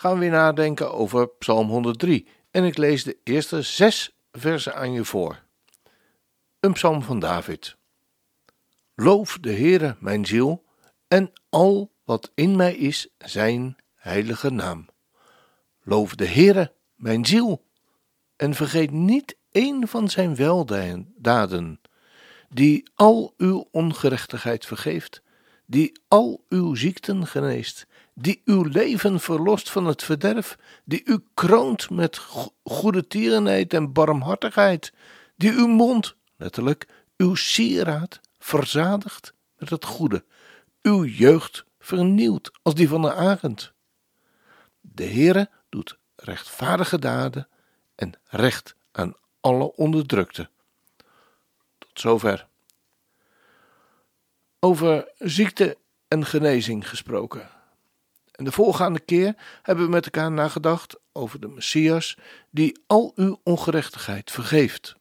gaan 0.00 0.14
we 0.14 0.18
weer 0.18 0.30
nadenken 0.30 0.92
over 0.92 1.28
Psalm 1.28 1.68
103 1.68 2.26
en 2.50 2.64
ik 2.64 2.76
lees 2.76 3.04
de 3.04 3.18
eerste 3.24 3.62
zes 3.62 4.16
versen 4.32 4.74
aan 4.74 4.92
je 4.92 5.04
voor. 5.04 5.42
Een 6.60 6.72
psalm 6.72 7.02
van 7.02 7.18
David. 7.18 7.76
Loof 8.94 9.38
de 9.40 9.52
Heere, 9.52 9.96
mijn 10.00 10.26
ziel, 10.26 10.64
en 11.08 11.32
al 11.48 11.92
wat 12.04 12.30
in 12.34 12.56
mij 12.56 12.74
is, 12.74 13.08
zijn 13.18 13.76
heilige 13.94 14.50
naam. 14.50 14.86
Loof 15.82 16.14
de 16.14 16.26
Heere, 16.26 16.72
mijn 16.94 17.26
ziel, 17.26 17.64
en 18.36 18.54
vergeet 18.54 18.90
niet 18.90 19.36
één 19.50 19.88
van 19.88 20.08
zijn 20.08 20.36
weldaden, 20.36 21.80
die 22.48 22.90
al 22.94 23.34
uw 23.36 23.68
ongerechtigheid 23.70 24.66
vergeeft, 24.66 25.22
die 25.66 26.00
al 26.08 26.44
uw 26.48 26.74
ziekten 26.74 27.26
geneest, 27.26 27.86
die 28.20 28.42
uw 28.44 28.62
leven 28.62 29.20
verlost 29.20 29.70
van 29.70 29.86
het 29.86 30.02
verderf, 30.02 30.58
die 30.84 31.02
u 31.04 31.24
kroont 31.34 31.90
met 31.90 32.20
goede 32.62 33.06
tierenheid 33.06 33.74
en 33.74 33.92
barmhartigheid, 33.92 34.92
die 35.36 35.52
uw 35.52 35.66
mond, 35.66 36.16
letterlijk, 36.36 36.88
uw 37.16 37.34
sieraad, 37.34 38.20
verzadigt 38.38 39.34
met 39.56 39.70
het 39.70 39.84
goede, 39.84 40.24
uw 40.82 41.04
jeugd 41.04 41.64
vernieuwt 41.78 42.50
als 42.62 42.74
die 42.74 42.88
van 42.88 43.02
de 43.02 43.14
arend. 43.14 43.72
De 44.80 45.04
Heere 45.04 45.50
doet 45.68 45.98
rechtvaardige 46.16 46.98
daden 46.98 47.48
en 47.94 48.12
recht 48.24 48.74
aan 48.92 49.14
alle 49.40 49.74
onderdrukte. 49.74 50.50
Tot 51.78 52.00
zover. 52.00 52.48
Over 54.58 55.12
ziekte 55.18 55.78
en 56.08 56.26
genezing 56.26 56.88
gesproken. 56.88 57.57
En 58.38 58.44
de 58.44 58.52
voorgaande 58.52 59.00
keer 59.00 59.34
hebben 59.62 59.84
we 59.84 59.90
met 59.90 60.04
elkaar 60.04 60.32
nagedacht 60.32 60.96
over 61.12 61.40
de 61.40 61.48
Messias 61.48 62.16
die 62.50 62.80
al 62.86 63.12
uw 63.14 63.40
ongerechtigheid 63.42 64.30
vergeeft. 64.30 64.96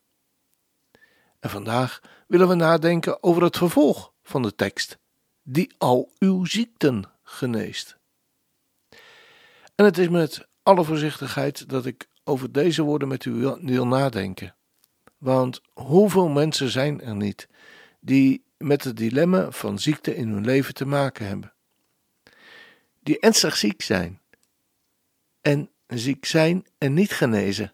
En 1.40 1.50
vandaag 1.50 2.02
willen 2.28 2.48
we 2.48 2.56
nadenken 2.56 3.24
over 3.24 3.44
het 3.44 3.58
vervolg 3.58 4.14
van 4.24 4.42
de 4.42 4.56
tekst, 4.56 4.98
die 5.44 5.76
al 5.78 6.12
uw 6.20 6.46
ziekten 6.46 7.04
geneest. 7.24 7.98
En 9.76 9.86
het 9.86 9.98
is 9.98 10.10
met 10.10 10.48
alle 10.64 10.84
voorzichtigheid 10.84 11.70
dat 11.70 11.86
ik 11.86 12.08
over 12.24 12.52
deze 12.52 12.84
woorden 12.84 13.08
met 13.08 13.26
u 13.26 13.32
wil 13.62 13.88
nadenken. 13.88 14.56
Want 15.18 15.62
hoeveel 15.74 16.28
mensen 16.28 16.70
zijn 16.70 17.02
er 17.02 17.16
niet 17.16 17.48
die 18.00 18.46
met 18.58 18.84
het 18.84 18.98
dilemma 18.98 19.52
van 19.52 19.80
ziekte 19.80 20.16
in 20.16 20.30
hun 20.30 20.46
leven 20.46 20.74
te 20.74 20.86
maken 20.86 21.28
hebben? 21.28 21.52
Die 23.08 23.20
ernstig 23.20 23.58
ziek 23.58 23.82
zijn. 23.82 24.22
En 25.42 25.70
ziek 25.88 26.26
zijn 26.26 26.66
en 26.78 26.94
niet 26.94 27.12
genezen. 27.12 27.74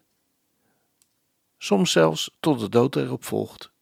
Soms 1.58 1.92
zelfs 1.92 2.36
tot 2.40 2.60
de 2.60 2.68
dood 2.68 2.96
erop 2.96 3.24
volgt. 3.24 3.72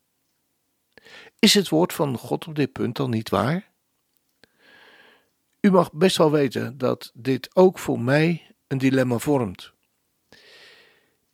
Is 1.38 1.54
het 1.54 1.68
woord 1.68 1.92
van 1.92 2.18
God 2.18 2.46
op 2.46 2.54
dit 2.54 2.72
punt 2.72 2.96
dan 2.96 3.10
niet 3.10 3.28
waar? 3.28 3.70
U 5.60 5.70
mag 5.70 5.92
best 5.92 6.16
wel 6.16 6.30
weten 6.30 6.78
dat 6.78 7.10
dit 7.14 7.56
ook 7.56 7.78
voor 7.78 8.00
mij 8.00 8.54
een 8.66 8.78
dilemma 8.78 9.19
vormt. 9.19 9.72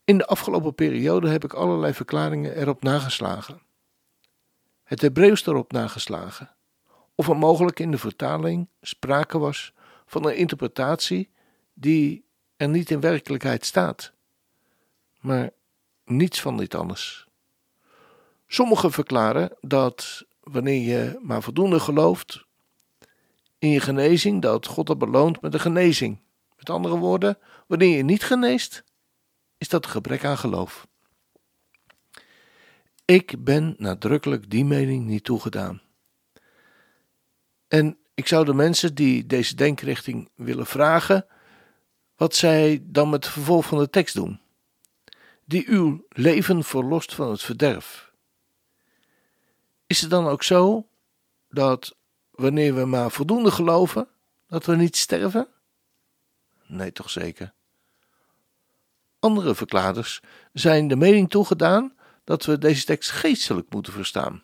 In 0.05 0.19
de 0.19 0.27
afgelopen 0.27 0.75
periode 0.75 1.29
heb 1.29 1.45
ik 1.45 1.53
allerlei 1.53 1.95
verklaringen 1.95 2.57
erop 2.57 2.83
nageslagen. 2.83 3.63
Het 4.85 5.01
Hebreeuws 5.01 5.47
erop 5.47 5.73
nageslagen, 5.73 6.55
of 7.15 7.29
er 7.29 7.37
mogelijk 7.37 7.81
in 7.81 7.91
de 7.91 7.99
vertaling 7.99 8.69
sprake 8.81 9.39
was 9.39 9.73
van 10.09 10.27
een 10.27 10.37
interpretatie 10.37 11.31
die 11.75 12.25
er 12.57 12.69
niet 12.69 12.91
in 12.91 13.01
werkelijkheid 13.01 13.65
staat. 13.67 14.13
Maar 15.21 15.51
niets 16.05 16.41
van 16.41 16.57
dit 16.57 16.75
anders. 16.75 17.27
Sommigen 18.47 18.93
verklaren 18.93 19.57
dat 19.61 20.25
wanneer 20.41 20.83
je 20.83 21.19
maar 21.23 21.43
voldoende 21.43 21.81
gelooft 21.81 22.47
in 23.59 23.69
je 23.69 23.81
genezing, 23.81 24.43
dat 24.43 24.67
God 24.67 24.87
dat 24.87 24.99
beloont 24.99 25.41
met 25.41 25.55
een 25.55 25.61
genezing. 25.61 26.19
Met 26.57 26.71
andere 26.71 26.97
woorden, 26.97 27.39
wanneer 27.67 27.97
je 27.97 28.03
niet 28.03 28.23
geneest, 28.25 28.85
is 29.59 29.69
dat 29.69 29.85
een 29.85 29.91
gebrek 29.91 30.25
aan 30.25 30.39
geloof. 30.39 30.87
Ik 33.05 33.45
ben 33.45 33.75
nadrukkelijk 33.79 34.51
die 34.51 34.65
mening 34.65 35.07
niet 35.07 35.25
toegedaan. 35.25 35.81
En 37.69 37.99
ik 38.19 38.27
zou 38.27 38.45
de 38.45 38.55
mensen 38.55 38.95
die 38.95 39.27
deze 39.27 39.55
denkrichting 39.55 40.31
willen 40.35 40.67
vragen 40.67 41.27
wat 42.17 42.35
zij 42.35 42.81
dan 42.83 43.11
met 43.11 43.25
het 43.25 43.33
vervolg 43.33 43.67
van 43.67 43.79
de 43.79 43.91
tekst 43.91 44.15
doen. 44.15 44.41
Die 45.45 45.69
uw 45.69 46.05
leven 46.09 46.65
verlost 46.65 47.15
van 47.15 47.31
het 47.31 47.43
verderf. 47.43 48.13
Is 49.87 50.01
het 50.01 50.11
dan 50.11 50.27
ook 50.27 50.43
zo 50.43 50.89
dat 51.49 51.97
wanneer 52.31 52.75
we 52.75 52.85
maar 52.85 53.11
voldoende 53.11 53.51
geloven, 53.51 54.09
dat 54.49 54.65
we 54.65 54.77
niet 54.77 54.97
sterven? 54.97 55.49
Nee, 56.67 56.93
toch 56.93 57.11
zeker. 57.11 57.53
Andere 59.19 59.55
verklaarders 59.55 60.21
zijn 60.53 60.89
de 60.89 60.97
mening 60.97 61.31
toegedaan 61.31 61.97
dat 62.25 62.45
we 62.45 62.59
deze 62.59 62.85
tekst 62.85 63.11
geestelijk 63.11 63.73
moeten 63.73 63.93
verstaan. 63.93 64.43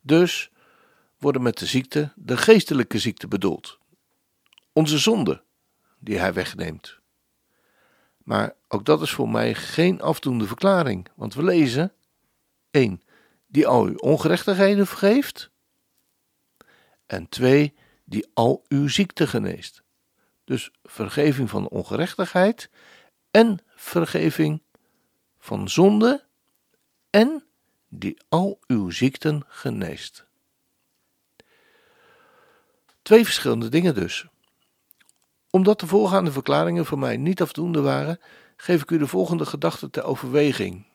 Dus 0.00 0.50
worden 1.18 1.42
met 1.42 1.58
de 1.58 1.66
ziekte 1.66 2.12
de 2.16 2.36
geestelijke 2.36 2.98
ziekte 2.98 3.28
bedoeld. 3.28 3.78
Onze 4.72 4.98
zonde, 4.98 5.42
die 5.98 6.18
hij 6.18 6.32
wegneemt. 6.32 6.98
Maar 8.28 8.54
ook 8.68 8.84
dat 8.84 9.02
is 9.02 9.10
voor 9.10 9.28
mij 9.28 9.54
geen 9.54 10.00
afdoende 10.00 10.46
verklaring, 10.46 11.08
want 11.14 11.34
we 11.34 11.42
lezen 11.42 11.92
1. 12.70 13.02
Die 13.46 13.66
al 13.66 13.84
uw 13.84 13.96
ongerechtigheden 13.96 14.86
vergeeft. 14.86 15.50
En 17.06 17.28
2. 17.28 17.74
Die 18.04 18.30
al 18.34 18.64
uw 18.68 18.88
ziekte 18.88 19.26
geneest. 19.26 19.82
Dus 20.44 20.70
vergeving 20.84 21.50
van 21.50 21.68
ongerechtigheid 21.68 22.70
en 23.30 23.58
vergeving 23.74 24.62
van 25.38 25.68
zonde 25.68 26.24
en 27.10 27.44
die 27.88 28.18
al 28.28 28.58
uw 28.66 28.90
ziekten 28.90 29.42
geneest. 29.48 30.27
Twee 33.08 33.24
verschillende 33.24 33.68
dingen 33.68 33.94
dus. 33.94 34.26
Omdat 35.50 35.80
de 35.80 35.86
voorgaande 35.86 36.32
verklaringen 36.32 36.86
voor 36.86 36.98
mij 36.98 37.16
niet 37.16 37.42
afdoende 37.42 37.80
waren, 37.80 38.20
geef 38.56 38.82
ik 38.82 38.90
u 38.90 38.98
de 38.98 39.06
volgende 39.06 39.46
gedachte 39.46 39.90
ter 39.90 40.04
overweging. 40.04 40.86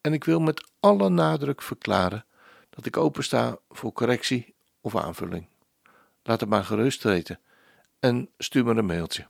En 0.00 0.12
ik 0.12 0.24
wil 0.24 0.40
met 0.40 0.70
alle 0.80 1.08
nadruk 1.08 1.62
verklaren 1.62 2.26
dat 2.70 2.86
ik 2.86 2.96
opensta 2.96 3.58
voor 3.68 3.92
correctie 3.92 4.54
of 4.80 4.96
aanvulling. 4.96 5.48
Laat 6.22 6.40
het 6.40 6.48
maar 6.48 6.64
gerust 6.64 7.02
weten 7.02 7.40
en 8.00 8.30
stuur 8.38 8.64
me 8.64 8.74
een 8.74 8.86
mailtje. 8.86 9.26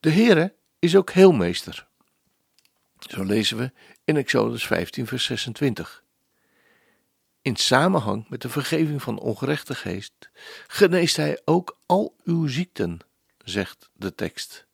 De 0.00 0.10
Heere 0.10 0.54
is 0.78 0.96
ook 0.96 1.10
heelmeester. 1.10 1.88
Zo 2.98 3.24
lezen 3.24 3.56
we 3.56 3.72
in 4.04 4.16
Exodus 4.16 4.66
15, 4.66 5.06
vers 5.06 5.24
26 5.24 6.06
in 7.42 7.56
samenhang 7.56 8.28
met 8.28 8.42
de 8.42 8.48
vergeving 8.48 9.02
van 9.02 9.18
ongerechtigheid, 9.18 10.12
geneest 10.66 11.16
hij 11.16 11.40
ook 11.44 11.78
al 11.86 12.16
uw 12.24 12.46
ziekten, 12.46 12.98
zegt 13.44 13.90
de 13.92 14.14
tekst. 14.14 14.66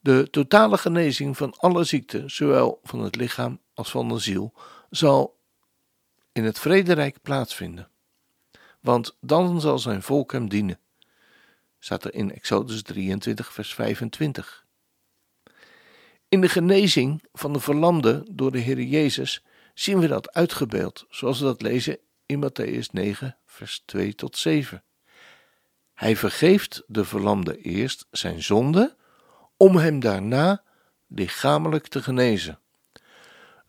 De 0.00 0.28
totale 0.30 0.78
genezing 0.78 1.36
van 1.36 1.54
alle 1.56 1.84
ziekten, 1.84 2.30
zowel 2.30 2.80
van 2.82 3.00
het 3.00 3.16
lichaam 3.16 3.60
als 3.74 3.90
van 3.90 4.08
de 4.08 4.18
ziel, 4.18 4.54
zal 4.90 5.38
in 6.32 6.44
het 6.44 6.58
vrederijk 6.58 7.22
plaatsvinden. 7.22 7.88
Want 8.80 9.16
dan 9.20 9.60
zal 9.60 9.78
zijn 9.78 10.02
volk 10.02 10.32
hem 10.32 10.48
dienen. 10.48 10.78
Staat 11.78 12.04
er 12.04 12.14
in 12.14 12.32
Exodus 12.32 12.82
23, 12.82 13.52
vers 13.52 13.74
25. 13.74 14.64
In 16.28 16.40
de 16.40 16.48
genezing 16.48 17.24
van 17.32 17.52
de 17.52 17.60
verlamde 17.60 18.26
door 18.30 18.52
de 18.52 18.58
Heer 18.58 18.80
Jezus 18.80 19.44
zien 19.80 20.00
we 20.00 20.06
dat 20.06 20.32
uitgebeeld, 20.32 21.06
zoals 21.10 21.38
we 21.38 21.44
dat 21.44 21.62
lezen 21.62 21.98
in 22.26 22.44
Matthäus 22.44 22.90
9, 22.92 23.36
vers 23.46 23.82
2 23.86 24.14
tot 24.14 24.36
7. 24.36 24.82
Hij 25.94 26.16
vergeeft 26.16 26.82
de 26.86 27.04
verlamde 27.04 27.60
eerst 27.60 28.06
zijn 28.10 28.42
zonde, 28.42 28.96
om 29.56 29.76
hem 29.76 30.00
daarna 30.00 30.62
lichamelijk 31.06 31.86
te 31.86 32.02
genezen. 32.02 32.58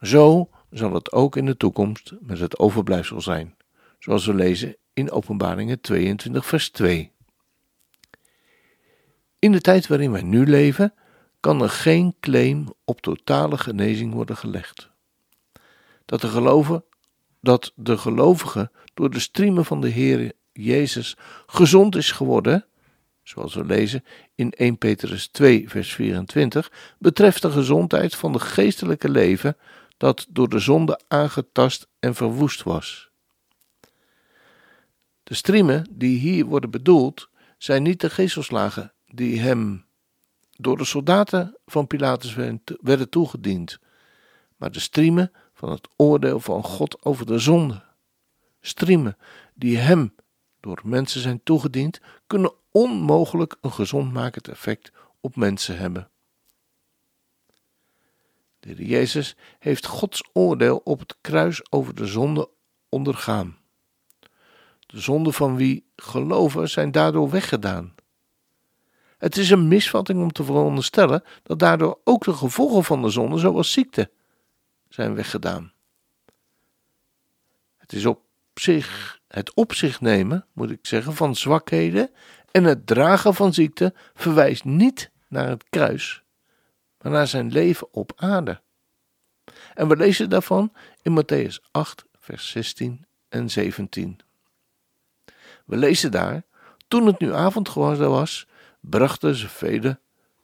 Zo 0.02 0.50
zal 0.70 0.94
het 0.94 1.12
ook 1.12 1.36
in 1.36 1.46
de 1.46 1.58
toekomst 1.58 2.14
met 2.20 2.40
het 2.40 2.60
overblijfsel 2.60 3.22
zijn, 3.22 3.58
zoals 4.00 4.26
we 4.26 4.34
lezen 4.34 4.78
in 4.94 5.12
Openbaringen 5.12 5.82
22, 5.82 6.46
vers 6.46 6.70
2. 6.70 7.12
In 9.40 9.52
de 9.52 9.62
tijd 9.62 9.88
waarin 9.88 10.12
wij 10.12 10.24
nu 10.24 10.46
leven, 10.46 10.94
kan 11.40 11.62
er 11.62 11.70
geen 11.70 12.16
claim 12.20 12.74
op 12.86 13.02
totale 13.02 13.58
genezing 13.58 14.14
worden 14.14 14.38
gelegd. 14.38 14.91
Dat 16.12 16.22
de, 16.22 16.28
geloven, 16.28 16.84
dat 17.42 17.72
de 17.76 17.98
gelovige 17.98 18.72
door 18.94 19.10
de 19.10 19.20
striemen 19.20 19.66
van 19.66 19.82
de 19.82 19.90
Heer 19.90 20.32
Jezus 20.52 21.18
gezond 21.46 21.96
is 21.96 22.12
geworden, 22.12 22.66
zoals 23.24 23.54
we 23.54 23.66
lezen 23.66 24.04
in 24.36 24.52
1 24.52 24.78
Petrus 24.78 25.28
2, 25.28 25.70
vers 25.70 25.94
24, 25.94 26.72
betreft 27.00 27.42
de 27.42 27.52
gezondheid 27.52 28.16
van 28.16 28.34
het 28.34 28.42
geestelijke 28.42 29.10
leven 29.10 29.58
dat 29.98 30.28
door 30.30 30.50
de 30.50 30.60
zonde 30.60 31.00
aangetast 31.08 31.88
en 32.00 32.16
verwoest 32.16 32.64
was. 32.64 33.10
De 35.24 35.34
striemen 35.34 35.88
die 35.92 36.20
hier 36.20 36.46
worden 36.46 36.70
bedoeld, 36.70 37.30
zijn 37.58 37.84
niet 37.84 38.02
de 38.02 38.10
geestelslagen 38.10 38.94
die 39.08 39.40
hem 39.40 39.86
door 40.58 40.78
de 40.78 40.86
soldaten 40.86 41.58
van 41.66 41.88
Pilatus 41.88 42.36
werden 42.82 43.10
toegediend, 43.10 43.80
maar 44.58 44.72
de 44.72 44.80
striemen 44.80 45.32
van 45.62 45.72
het 45.72 45.88
oordeel 45.96 46.40
van 46.40 46.64
God 46.64 47.06
over 47.06 47.26
de 47.26 47.40
zonde. 47.40 47.84
Striemen 48.62 49.18
die 49.54 49.78
hem 49.78 50.16
door 50.60 50.82
mensen 50.84 51.22
zijn 51.22 51.44
toegediend, 51.44 52.00
kunnen 52.28 52.54
onmogelijk 52.72 53.56
een 53.62 53.72
gezondmakend 53.72 54.48
effect 54.48 54.92
op 55.20 55.36
mensen 55.36 55.78
hebben. 55.78 56.10
De 58.60 58.70
Heer 58.70 58.82
Jezus 58.82 59.36
heeft 59.60 59.86
Gods 59.86 60.30
oordeel 60.34 60.82
op 60.84 61.00
het 61.00 61.16
kruis 61.22 61.72
over 61.72 61.96
de 61.96 62.06
zonde 62.06 62.50
ondergaan. 62.90 63.58
De 64.80 65.00
zonden 65.00 65.34
van 65.34 65.56
wie 65.56 65.86
geloven 65.96 66.70
zijn 66.70 66.92
daardoor 66.92 67.30
weggedaan. 67.30 67.96
Het 69.18 69.38
is 69.38 69.50
een 69.50 69.68
misvatting 69.68 70.22
om 70.22 70.32
te 70.32 70.44
veronderstellen 70.44 71.24
dat 71.44 71.60
daardoor 71.60 72.00
ook 72.04 72.24
de 72.24 72.34
gevolgen 72.34 72.84
van 72.84 73.02
de 73.02 73.10
zonde, 73.10 73.38
zoals 73.38 73.72
ziekte, 73.72 74.12
zijn 74.94 75.16
weggedaan. 75.16 75.72
Het 77.78 77.94
is 77.94 78.06
op 78.06 78.22
zich, 78.54 79.20
het 79.28 79.54
op 79.54 79.74
zich 79.74 80.02
nemen, 80.02 80.46
moet 80.54 80.72
ik 80.72 80.86
zeggen, 80.86 81.14
van 81.14 81.36
zwakheden 81.36 82.10
en 82.52 82.64
het 82.64 82.88
dragen 82.88 83.34
van 83.34 83.54
ziekte 83.54 83.94
verwijst 84.14 84.64
niet 84.64 85.12
naar 85.28 85.48
het 85.48 85.64
kruis, 85.70 86.24
maar 87.02 87.12
naar 87.12 87.28
zijn 87.28 87.52
leven 87.52 87.94
op 87.94 88.12
aarde. 88.16 88.62
En 89.74 89.88
we 89.88 89.96
lezen 89.96 90.30
daarvan 90.30 90.74
in 91.02 91.24
Matthäus 91.24 91.72
8, 91.72 92.06
vers 92.20 92.50
16 92.50 93.06
en 93.30 93.50
17. 93.50 94.20
We 95.66 95.78
lezen 95.78 96.12
daar, 96.12 96.44
toen 96.88 97.06
het 97.06 97.20
nu 97.20 97.34
avond 97.34 97.70
geworden 97.70 98.10
was, 98.10 98.48
brachten 98.80 99.36
ze 99.36 99.50
velen 99.50 100.00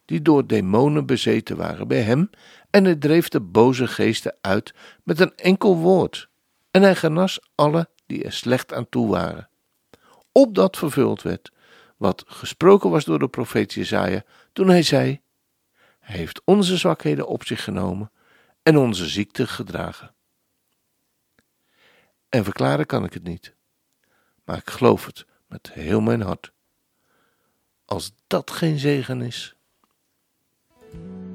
die 0.08 0.22
door 0.22 0.46
demonen 0.46 1.06
bezeten 1.06 1.56
waren 1.56 1.88
bij 1.88 2.02
hem, 2.02 2.30
en 2.70 2.84
hij 2.84 2.96
dreef 2.96 3.28
de 3.28 3.40
boze 3.40 3.86
geesten 3.86 4.36
uit 4.40 4.74
met 5.02 5.20
een 5.20 5.36
enkel 5.36 5.76
woord, 5.76 6.28
en 6.70 6.82
hij 6.82 6.96
genas 6.96 7.40
alle 7.54 7.88
die 8.06 8.24
er 8.24 8.32
slecht 8.32 8.72
aan 8.72 8.88
toe 8.88 9.08
waren. 9.08 9.48
Opdat 10.32 10.76
vervuld 10.76 11.22
werd 11.22 11.52
wat 11.96 12.24
gesproken 12.26 12.90
was 12.90 13.04
door 13.04 13.18
de 13.18 13.28
profeet 13.28 13.72
Jezaja, 13.72 14.24
toen 14.52 14.68
hij 14.68 14.82
zei, 14.82 15.20
hij 15.98 16.16
heeft 16.16 16.40
onze 16.44 16.76
zwakheden 16.76 17.26
op 17.26 17.44
zich 17.44 17.64
genomen 17.64 18.10
en 18.62 18.76
onze 18.76 19.06
ziekte 19.06 19.46
gedragen. 19.46 20.14
En 22.28 22.44
verklaren 22.44 22.86
kan 22.86 23.04
ik 23.04 23.12
het 23.12 23.24
niet, 23.24 23.54
maar 24.44 24.56
ik 24.56 24.70
geloof 24.70 25.06
het 25.06 25.26
met 25.46 25.72
heel 25.72 26.00
mijn 26.00 26.20
hart. 26.20 26.52
Als 27.84 28.12
dat 28.26 28.50
geen 28.50 28.78
zegen 28.78 29.22
is. 29.22 29.57
Mm. 30.96 31.27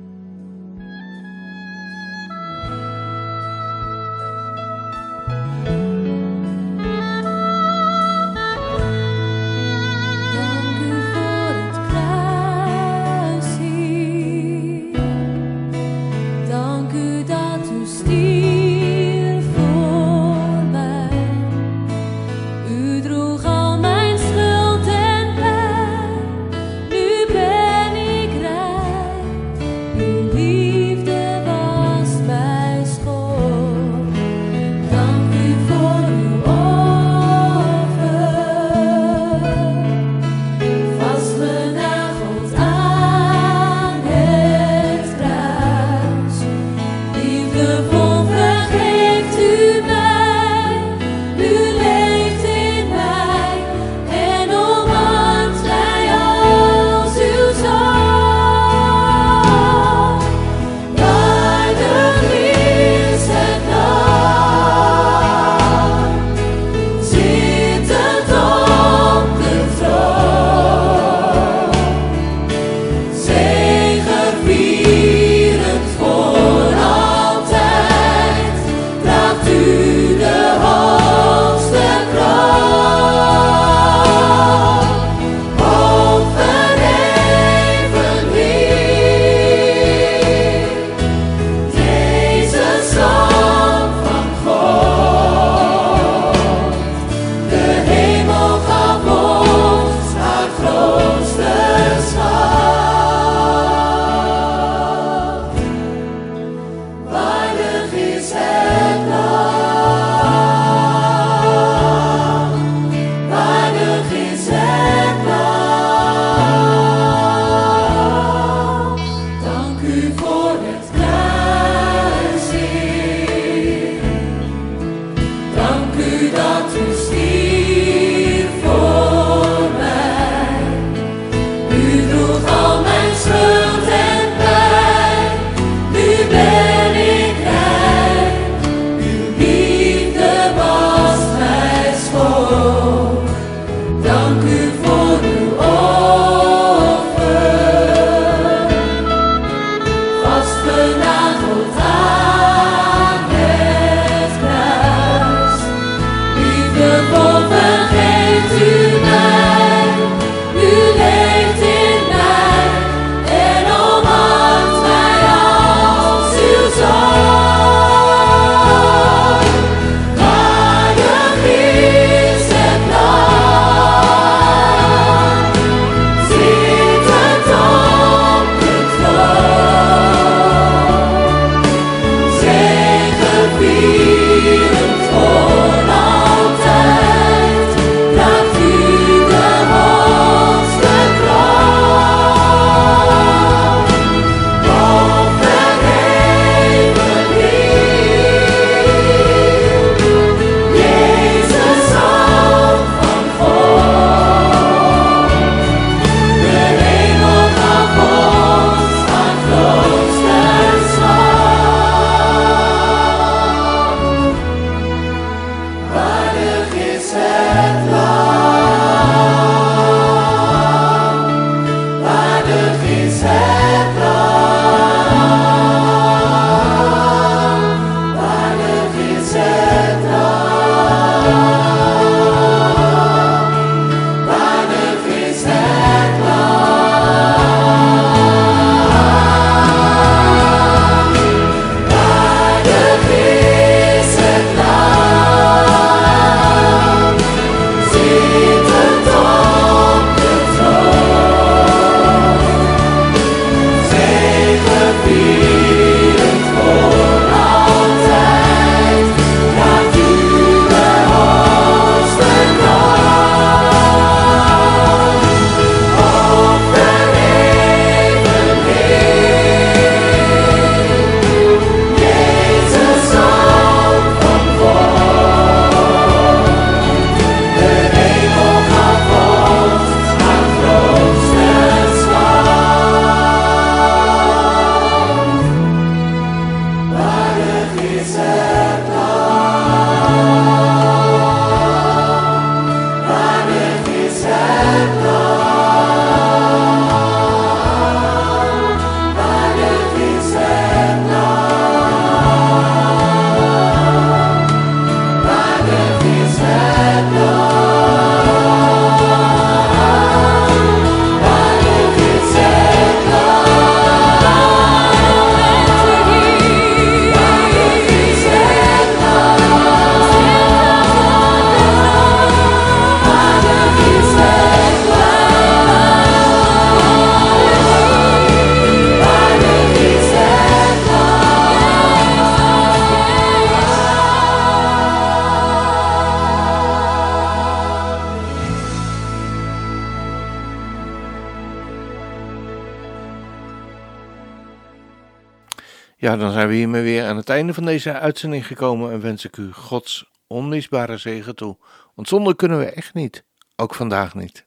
Dan 346.19 346.31
zijn 346.31 346.47
we 346.47 346.53
hiermee 346.53 346.81
weer 346.81 347.05
aan 347.05 347.17
het 347.17 347.29
einde 347.29 347.53
van 347.53 347.65
deze 347.65 347.99
uitzending 347.99 348.47
gekomen 348.47 348.91
en 348.91 349.01
wens 349.01 349.25
ik 349.25 349.37
u 349.37 349.51
Gods 349.51 350.11
onmisbare 350.27 350.97
zegen 350.97 351.35
toe. 351.35 351.57
Want 351.93 352.07
zonder 352.07 352.35
kunnen 352.35 352.59
we 352.59 352.65
echt 352.65 352.93
niet, 352.93 353.23
ook 353.55 353.75
vandaag 353.75 354.15
niet. 354.15 354.43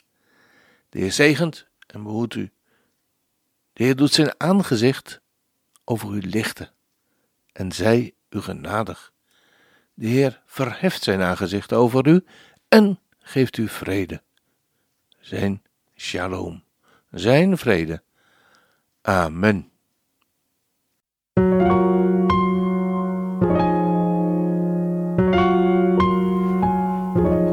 De 0.89 0.99
Heer 0.99 1.13
zegent 1.13 1.67
en 1.87 2.03
behoedt 2.03 2.35
u. 2.35 2.51
De 3.73 3.85
Heer 3.85 3.97
doet 3.97 4.13
zijn 4.13 4.41
aangezicht 4.41 5.21
over 5.85 6.15
u 6.15 6.21
lichten 6.21 6.71
en 7.53 7.73
zij 7.73 8.15
u 8.31 8.41
genadig. 8.41 9.13
De 9.95 10.07
Heer 10.07 10.43
verheft 10.47 11.03
zijn 11.03 11.21
aangezicht 11.21 11.73
over 11.73 12.07
u 12.07 12.25
en 12.69 12.99
geeft 13.19 13.57
u 13.57 13.69
vrede. 13.69 14.23
Zijn 15.21 15.63
shalom, 15.97 16.65
zijn 17.11 17.59
vrede. 17.59 18.03
Amen. 19.03 19.71